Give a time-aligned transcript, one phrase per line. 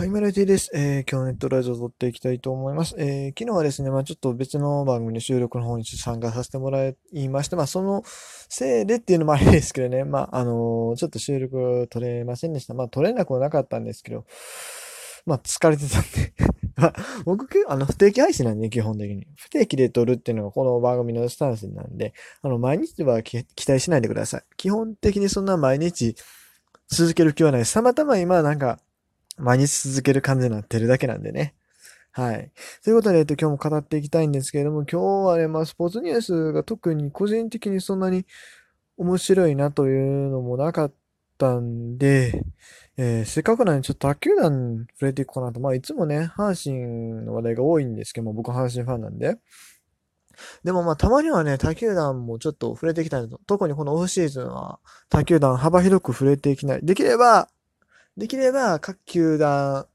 [0.00, 0.70] はい、メロディです。
[0.72, 2.94] えー、今日ネットラジオを撮っていきたいと思います。
[2.96, 12.72] えー、昨日はですね、まあちょっと別の番組の収録の方に参加させてもらいまして、まあそのせいでっていうのも あれですけどね、まああのー、ちょっと収録撮れませんでした。
[12.72, 14.24] まあ撮れなくはなかったんですけど、
[15.26, 16.32] まあ疲れてたんで
[17.26, 19.26] 僕、あの、不定期配信なんで、基本的に。
[19.36, 24.42] 不定期で撮るっていうのがこの番組のスタンスなんで、あの、毎日は期待しないでください。
[24.56, 26.16] 基本的にそんな毎日
[26.88, 27.74] 続ける気はないです。
[27.74, 28.78] たまたま今なんか、
[29.40, 31.54] 毎日続ける感じになってるだけなんでね。
[32.12, 32.50] はい。
[32.82, 38.26] ということで、えっと、今日も語っていきたいんですけれども、今日はね、まあ、スポーツニュースが特に個人的にそんなに
[38.96, 40.92] 面白いなというのもなかっ
[41.38, 42.44] たんで、
[42.96, 45.60] えー、せっかくなんでちょっと卓球団触れていこうかなと。
[45.60, 49.38] まあ、いつもね、阪神の話題が多いんですけども、僕阪神ファンなんで。
[50.64, 53.40] でもまあ、たまにはね、他球団もちょっと触れていきたいと。
[53.46, 56.80] 特にこのオフシーズンは、他球団幅広く触れていきない。
[56.82, 57.48] できれば、
[58.16, 59.86] できれば各球団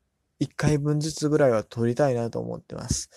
[0.42, 3.10] 1回分ずつぐらいは取りたいなと思ってます。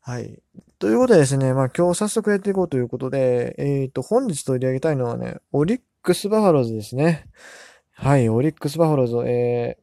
[0.00, 0.40] はい。
[0.78, 7.26] ということでですね、まあ今日早速やっていこうということで、えっ、ー、と、本日取り上げたいのはね、オリックスバファローズですね。
[7.92, 9.78] はい、オリックスバファローズ、え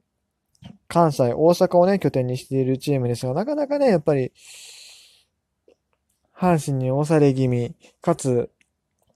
[0.63, 4.31] ー、関西、大阪をね、拠点にしているチームですが、なかなかね、やっぱり、
[6.35, 8.49] 阪神に押され気味、かつ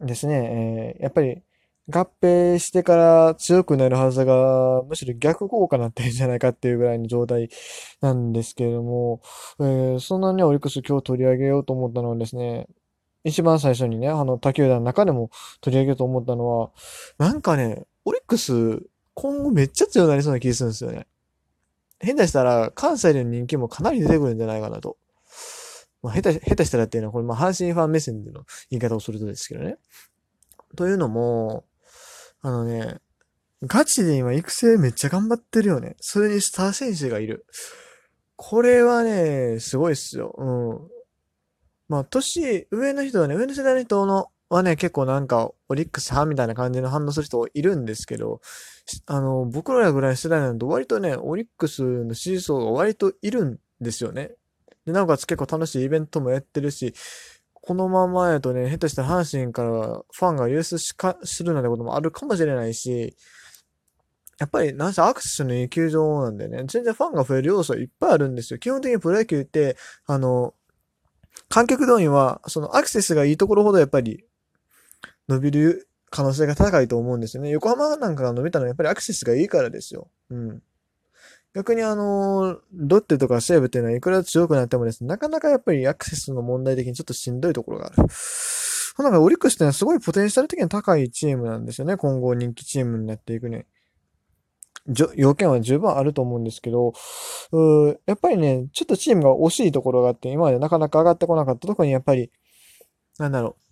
[0.02, 1.42] ですね、えー、やっぱり
[1.90, 7.50] 合併してから強くなるはずが、むしろ逆効果になってるんじゃないかっていうぐらいの状態
[8.02, 9.22] なんですけれども、
[9.60, 12.68] えー、そんなにオリックス今日取り上げようと思ったのはですね、
[13.24, 15.30] 一番最初にね、あの、他球団の中でも
[15.62, 16.72] 取り上げようと思ったのは、
[17.18, 18.82] なんかね、オリックス
[19.22, 21.06] 今後めっちゃ強くなりそうな気するんですよね。
[22.00, 24.98] 変だしたら、関西での人気もかなり出てくるんじゃないかなと。
[26.02, 29.78] まあ、下手、下手したらっていうのは、これ、まあ、阪神ファン目線での言い方をするとですけどね。
[30.78, 31.66] というのも、
[32.42, 32.98] あのね、
[33.64, 35.96] ガチで今育成めっちゃ頑張ってるよね。
[36.00, 37.46] それにスター選手がいる。
[38.38, 40.34] これはね、すごいっすよ。
[40.38, 40.90] うん。
[41.90, 48.40] まあ、年、上の人はね、上の世代の人の、はね、結構なんか、オリックス派みたいな感じの反応する人いるんですけど、
[49.08, 54.32] あの、僕らぐらいの世代なんと割とね、オリックスの支持層が割といるんですよね。
[54.86, 56.94] で、なおかつ結構楽しいイベントもやってるし、
[57.62, 63.16] このままやとね、下手したら阪神からファンが優出しか、するなんてこともあるかもしれないし、
[64.40, 68.60] やっぱり、なんせアクセスのいい球場なんでね、全然ファンが増える要素いっぱいあるんですよ。
[68.60, 69.76] 基本的にプロ野球って、
[70.06, 70.54] あの、
[71.50, 74.24] 観客動員は、そのアクセスがいいところほどやっぱり
[75.28, 77.50] 伸びる可能性が高いと思うんですよね。
[77.50, 80.10] 横浜なんかが伸びたのはやっぱりアクセスがいいからですよ。
[80.30, 80.64] うん。
[81.56, 88.08] 逆にあの、ロッテとか西武っていうのはいくら強くなってもですね、なかなかやっぱりアクセスの問題的にちょっとしんどいところがある。
[89.04, 91.96] なんかオリックスってのはすごいポテンシャル的に高いチームなんですよね。
[91.98, 93.66] 今後人気チームになっていくね。
[95.16, 96.94] 要件は十分あると思うんですけど、
[97.52, 101.68] うやっぱりね、ちょっとチームが惜しいところがあって、今までなかなか上がってこなかった。
[101.68, 102.32] 特にやっぱり、
[103.18, 103.69] なんだろう。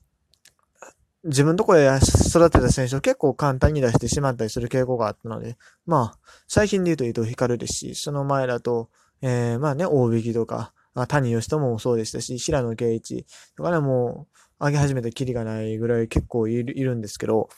[1.23, 1.89] 自分のとこで
[2.29, 8.89] 育てた選手を結構簡単に出してしまったりする傾向があったので、まあ、最近で言うと伊藤光ですし、その前だと、
[9.21, 10.73] えー、まあね、大引きとか、
[11.07, 14.27] 谷義人もそうでしたし、平野圭一とかね、も
[14.59, 17.49] う、上げ始めたきりがないぐらい結構いるいるんですけど、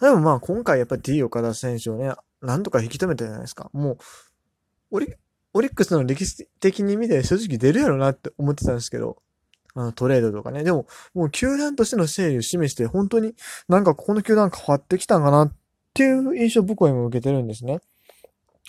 [0.00, 2.12] でもまあ今回やっぱり T 岡田選手をね、
[2.42, 3.70] なんとか引き止めたじゃないですか。
[3.72, 3.98] もう、
[4.90, 5.14] オリ、
[5.54, 9.22] オリックスの歴史的に見て正直出るやろなって思ってたんですけど、
[9.76, 10.64] あの、トレードとかね。
[10.64, 13.34] でも、もう球団としての整理を示して、本当に
[13.68, 15.52] なんかここの球団変わってきたんかなっ
[15.94, 17.80] ていう印象僕は今受けてるんですね。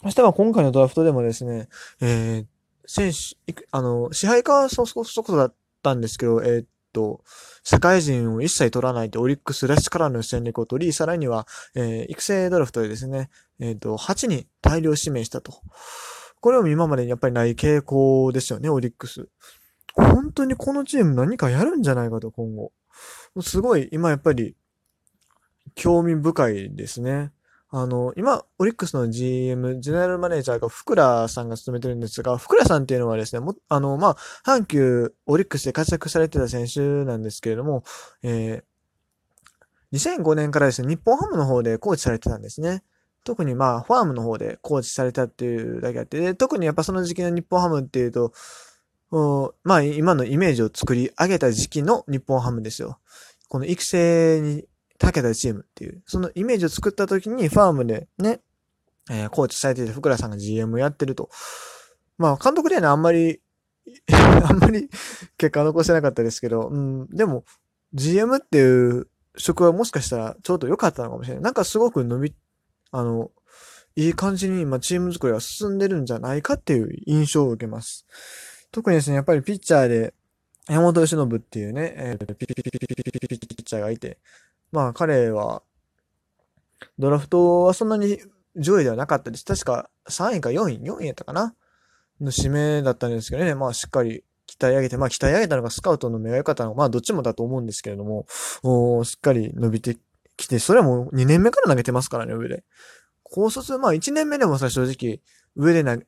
[0.03, 1.69] そしては今回のドラフトでもですね、
[2.01, 2.45] えー、
[2.85, 7.23] 選手、あの、支配下はそ、そ、そこだったんですけど、えー、っと、
[7.63, 13.29] 社会人を一切取らないでオリックスらしからの戦略を取り、さらには、えー、育成ドラフトでですね、
[13.59, 15.53] えー、っと、8人大量指名したと。
[16.39, 19.27] これを今までにやっぱりない傾向ですよね、オリックス。
[19.97, 22.71] 本当にこのチーム何かやるんじゃないかと、今後。
[23.41, 24.55] すごい、今やっぱり、
[25.75, 27.31] 興味深いですね。
[27.69, 37.83] あの、今、オリックスの GM、ジェネラルマネージャーが福良さんが務めてるんですが、福良さんっていうのはですね、も、あの、まあ、阪急オリックスで活躍されてた選手なんですけれども、
[38.23, 42.83] えー、2005年からですね、日本ハムの方でコーチされてたんですね。
[43.25, 48.31] 特にまあ、ファームの方でコーチされたっていうだけあって、特にやっぱその時期の日本ハムっていうと、
[49.63, 52.99] まあ、今のイメージを作り上げた時期の日本ハムですよ。
[53.47, 54.65] この育成に
[54.99, 58.41] 長けたチームっていう、そのイメージを作った時にファームでね、
[59.09, 61.29] えー、コーチされていた福良さんが GM やってると。
[62.17, 63.41] まあ、監督ではね、あんまり
[64.43, 64.89] あんまり
[65.37, 67.45] 結果残せなかったですけど、うん、でも、
[67.93, 69.07] GM っていう
[69.37, 71.43] 職はもしかしたらちょうど良かったのかもしれない。
[71.43, 72.35] なんかすごく伸び、
[72.91, 73.31] あの、
[73.95, 78.05] いい感じに今チーム作りが進んでるんじゃないかっていう印象を受けます。
[78.71, 80.13] 特にですね、やっぱりピッチャーで、
[80.67, 84.17] 山本由伸っていうね、えー、ピピピピピピピピピピッチャーがいて、
[84.71, 85.63] まあ彼は、
[86.99, 88.19] ドラフトはそんなに
[88.55, 89.45] 上位ではなかったです。
[89.45, 91.55] 確か3位か4位、4位やったかな？
[92.21, 98.25] の指名だったんですけどね、まあしっかり鍛え上げて、まあ鍛え上げたのがスカウトの目が良かったのか、まあどっちもだと思うんですけれども、
[98.63, 99.97] おしっかり伸びて
[100.35, 102.63] きて、それはもう2年目から投げてますからね、上で。
[103.23, 105.21] 高卒、まあ1年目でもさ、正直、
[105.55, 106.05] 上で投げ、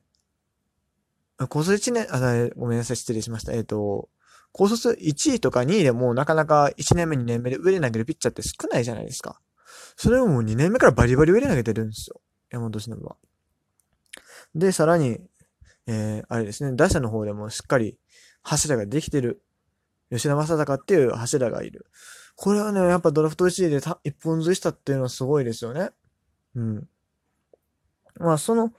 [1.48, 3.52] 高卒1年、あ、ごめんなさい、失礼しました。
[3.52, 4.08] えっ、ー、と、
[4.52, 9.40] 高卒1位とか2位でもなかなか1年目2年目で上で投げるピッチャーって少ないじゃないですか。
[9.96, 12.20] それをもう2年目からバリバリ上で投げてるんですよ。
[12.50, 13.16] 山本忍は。
[14.54, 15.20] で、さらに、
[15.86, 17.96] えー、あれですね、打者の方でもしっかり
[18.42, 19.42] 柱ができてる。
[20.10, 21.86] 吉田正尚っていう柱がいる。
[22.34, 25.90] これはね、やっぱドラフト1位で一本釣りしたっていうのはすごいですよね。
[26.56, 26.88] うん。
[28.18, 28.72] まあ、その、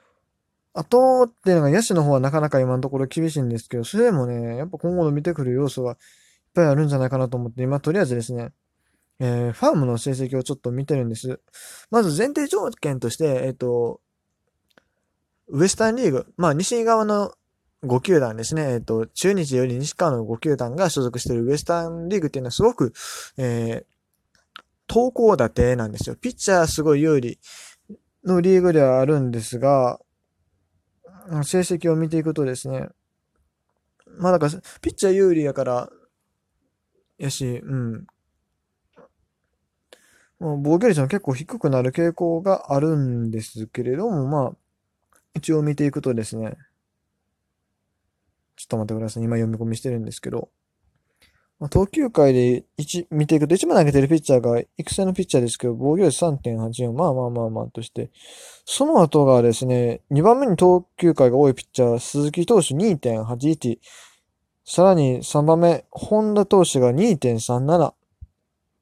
[0.73, 5.97] 後っていうのが野手の方はなかなか今のところ厳しいんですけど、それでもね、やっぱ今後の見てくる要素がいっ
[6.53, 8.51] ぱいあるんじゃないかなと思って、今とりあえずですね、
[9.19, 11.39] えー、ファームの成績をちょっと見てるんです。
[11.91, 14.01] まず前提条件として、えっ、ー、と、
[15.49, 17.33] ウエスタンリーグ、まあ西側の
[17.83, 22.93] 5球団ですね、えっ、ー、と、中日より西側の5球団が所属しているウエスタンリーグっていうのはすごく、
[23.37, 26.15] えー、投稿立てなんですよ。
[26.15, 27.39] ピッチャーすごい有利
[28.25, 29.99] のリーグではあるんですが、
[31.43, 32.89] 成績を見ていくとですね、
[34.17, 35.89] まあだから、ピッチャー有利やから、
[37.17, 38.07] やし、うん。
[40.39, 46.57] もう防御率も結構低くなる傾向があるんですけれども、まあ、一応見ていくとですね、
[48.55, 49.23] ちょっと待ってください。
[49.23, 50.49] 今読み込みしてるんですけど、
[51.61, 58.09] まあ、投球回で1、見ていくと、1番投げてるピッチャーが育成のピッチャーですけど、防御率3.84、まあまあまあまあとして、
[58.65, 63.77] その後がですね、2番目に投球回が多いピッチャー、鈴木投手2.81、
[64.65, 67.93] さらに3番目、本田投手が2.37。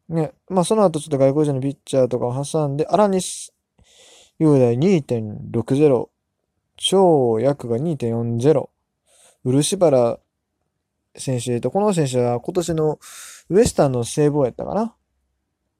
[0.08, 3.52] ね、まあその後ちょっと外国人のピッチャーとかを挟んで、荒西
[4.40, 6.08] 雄大2.60、
[6.78, 8.70] 超役が2.40、
[9.44, 10.18] 漆原
[11.16, 13.00] 選手と、この選手は今年の
[13.50, 14.96] ウエスタンの聖望やったかな？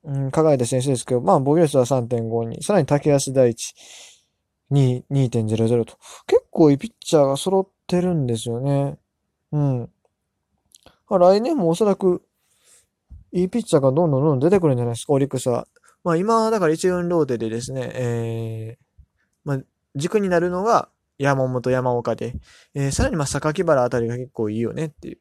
[0.06, 2.64] うん、輝いた選手ですけど、まあ、防御率は3.52。
[2.64, 3.76] さらに竹安大地、
[4.72, 5.98] 2.00と。
[6.26, 8.98] 結構いいピッチャーが揃ってるんですよね。
[9.52, 9.90] うん。
[11.10, 12.24] まあ、来年もおそらく、
[13.32, 15.68] いいピッチャーがどんどんどんどん出てくるんじゃないですか、オリックスは。
[16.04, 18.84] まあ今、だから一軍ローテでですね、えー、
[19.44, 19.60] まあ、
[19.96, 20.88] 軸になるのが、
[21.20, 22.34] 山本、山岡で、
[22.74, 25.20] えー、さらにまあ、榊原あたりが結構いいよねっていう。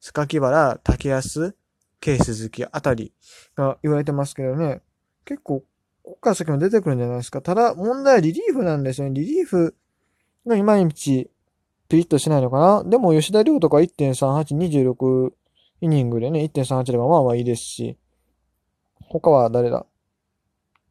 [0.00, 1.56] 榊原、竹安、
[2.00, 3.12] 慶鈴木あたり
[3.56, 4.80] が言われてますけどね。
[5.24, 5.60] 結構、
[6.02, 7.42] ここから先も出てくるんじゃないですか。
[7.42, 9.14] ただ、問題はリリーフなんですよね。
[9.20, 9.76] リリーフ
[10.46, 11.30] がいまいち
[11.88, 12.84] ピリッとしないのかな。
[12.84, 14.56] でも、吉田亮とか1.38、
[14.94, 15.32] 26
[15.80, 17.98] イニングでね、1.38でもまあまあいいですし。
[19.00, 19.84] 他は誰だ？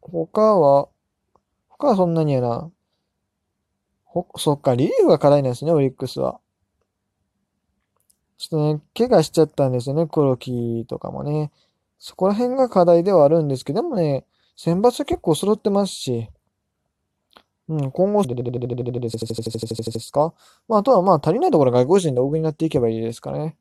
[0.02, 0.90] 他は、
[1.70, 2.70] 他はそんなにやな。
[4.10, 6.40] ほ、そっか、リリーフが課題なんですね、オリックスは。
[8.38, 11.52] ちょっとね、怪我しちゃったんですよね、黒木とかもね。
[12.00, 14.26] そこら辺が課題ではあるんですけど、もね、
[14.56, 16.28] 選抜結構揃ってますし、
[17.68, 20.34] うん、今後、ですか
[20.68, 23.58] まあ、あとはまあ、足りないところ外国人で大食いになっていけばいいですかね。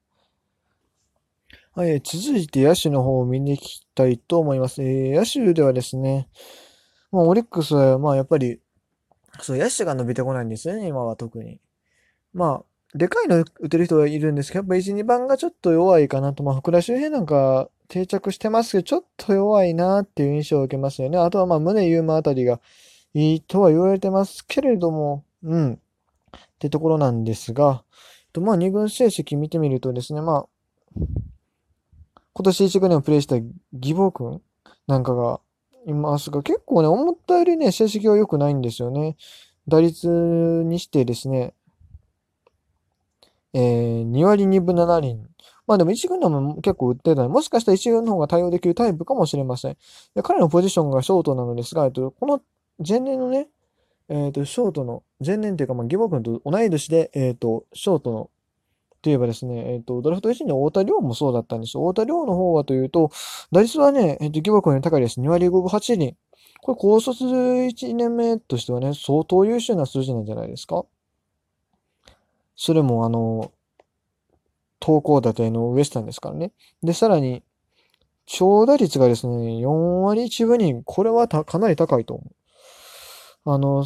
[1.75, 4.83] はい、続いて野手の方を見に行きたいと思います。
[4.83, 6.29] えー、野手ではですね、
[7.13, 8.61] まあ、オリックスは、まあ、やっぱり、
[9.41, 11.61] そう、野手が伸びてこないんですよね、今は特に。
[12.35, 16.43] まあ、でかいの打てる人はいるんですけど、やっぱ1、2番がちょっと弱いかなと。
[16.43, 21.19] まあ、福田周平なんか定着してますけど、ちょっと弱いなっていう印象を受けますよね。
[21.19, 22.61] あとはまあ、宗優馬あたりが
[23.15, 25.73] いいとは言われてますけれども、うん。
[25.75, 25.79] っ
[26.59, 27.85] てところなんですが、
[28.33, 30.49] とまあ、2軍成績見てみるとですね、まあ、
[32.33, 34.41] 今年1軍でもプレイした義母君
[34.87, 35.41] なんかが
[35.89, 39.17] いますが、結構ね、思ったよりね、成績は良くないんですよね。
[39.67, 41.55] 打率にしてですね、
[43.55, 45.19] えー、2割2分7厘。
[45.67, 49.77] まあでも1軍でも結構売ってたもしかしたら1軍の方が対応できるタイプかもしれません。
[50.15, 52.41] で彼のポジションがショートなのですが、えっと、この
[52.87, 53.49] 前年のね、
[54.09, 58.31] えっ、と、ショートの、前年っていうか、まあ、義母君と同い年で、えっ、と、ショートの
[59.03, 61.79] といえばですね、えっ、ー、と、ドラフト1位の太田亮もそうだったんです。
[61.79, 63.11] 太田亮の方はというと、
[63.53, 65.21] 打率はね、えっ、ー、と、疑惑より高いです。
[65.21, 66.17] 2割5分8厘。
[66.63, 70.85] これ、高卒1年目としてはね、相当優秀な数字なんじゃないですか？
[72.57, 73.53] それも、あの、
[74.81, 76.53] 投稿立てのウエスタンですからね。
[76.83, 77.43] で、さらに、
[78.27, 79.69] 長打率がですね、4
[80.03, 82.25] 割1分に、これはかなり高いと思
[83.47, 83.53] う。
[83.53, 83.85] あの、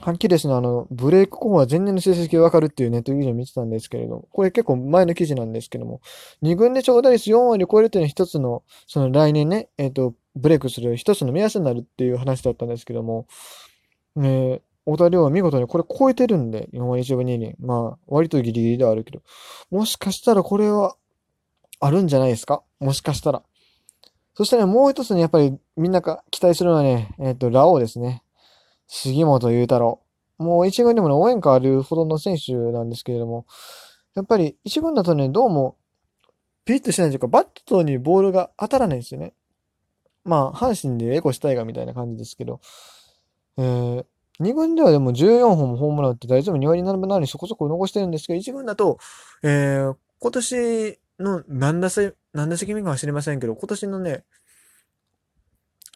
[0.00, 6.00] はっきりですね、あの、ブレイク後は前年の成績がわかるっていうネット記事を見てたんですけれど、これ結構前の記事なんですけども、
[6.42, 13.26] 2軍で長打率4割を超えるというのは一つの、その来年ね、えっ、と、ブレイクする一つの目安になるっていう話だったんですけども、
[14.14, 17.56] ね、小田亮は見事にこれ超えてるんで、4割1分2厘。
[17.58, 19.22] まあ、割とギリギリではあるけど、
[19.70, 20.96] もしかしたらこれは
[21.80, 22.62] あるんじゃないですか？
[22.78, 23.42] もしかしたら。
[24.34, 28.22] そしてね、もう一つね、やっぱりみんなが期待するのはね、えっ、と、ラオウですね。
[28.88, 30.00] 杉本裕太郎。
[30.38, 33.46] もう一軍でもね、応援歌あるほどの選手なんですけれども、
[34.14, 35.76] やっぱり一軍だとね、どうも、
[36.64, 39.34] ピッとしないというか、バットにボールが当たらないんですよね。
[40.24, 42.60] まあ、阪神でエコしたいがみたいな感じですけど、
[43.56, 44.04] えー、
[44.40, 48.98] 2軍ではでも14本もホームラン打って大丈夫2割7分7厘そこそこ残してるんですけど、1軍だと、
[49.42, 54.24] えー、今年の何打席、何打席目かは知りませんけど、今年のね、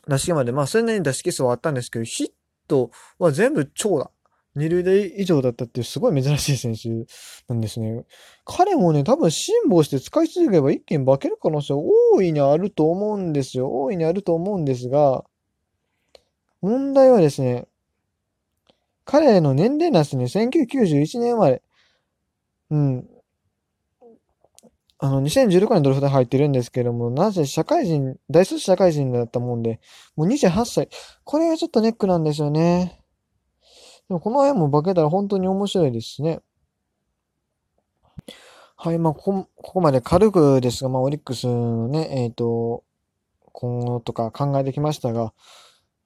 [0.09, 2.31] 打席まで、まあ、それなりに打席数はあったんですけど、ヒッ
[2.71, 4.11] トは全部長打。
[4.57, 6.89] 二塁打以上だったっていうすごい珍しい選手
[7.49, 8.05] なんですね。
[8.45, 11.75] 彼もね、多分辛抱して使い続ければ一気に化ける可能性
[12.15, 13.71] 大いにあると思うんですよ。
[13.71, 15.25] 大いにあると思うんですが、
[16.63, 17.67] 問題はですね、
[19.05, 20.25] 彼の年齢なんですね。
[20.25, 21.63] 1991年生まれ。
[22.71, 23.09] うん。
[25.03, 29.81] あの、2016年ドラフトに入ってるんですけども、なぜ社会人、大卒社会人だったもんで、
[30.15, 30.89] もう28歳。
[31.25, 33.03] これがちょっとネックなんですよね。
[34.09, 36.41] でもこの辺も化けたら本当に面白いですしね。
[38.77, 42.85] はい、まあ、ここ、ここまで軽くですが、まあ、オリックスのね、えっ、ー、と、
[43.53, 45.33] 今後とか考えてきましたが、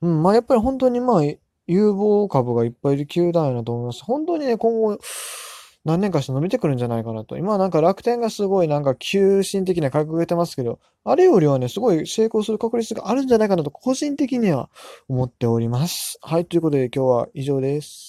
[0.03, 1.23] うん、まあ、やっぱり本当にまあ、
[1.67, 4.05] 有望株がいっぱいいる球団やなと思います。
[4.05, 4.99] 本当にね、今後、
[5.85, 7.37] 何年かして伸びてくるんじゃないかなと。
[7.37, 14.71] 今なんか楽天がすごいなんか急進的な価格が出てますけど、あれよりはね、すごい成功する確率があるんじゃないかなと、個人的には
[15.09, 16.19] 思っております。
[16.23, 18.05] はい、ということで今日は以上です。